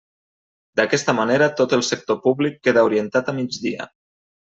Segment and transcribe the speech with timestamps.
[0.81, 3.93] D'aquesta manera tot el sector públic queda orientat al migdia.